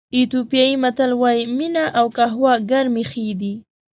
ایتیوپیایي 0.15 0.75
متل 0.83 1.11
وایي 1.21 1.43
مینه 1.57 1.83
او 1.99 2.05
قهوه 2.17 2.53
ګرمې 2.69 3.03
ښې 3.11 3.27
دي. 3.41 3.53